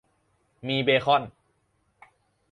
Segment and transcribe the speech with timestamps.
[0.67, 1.23] มีเบคอน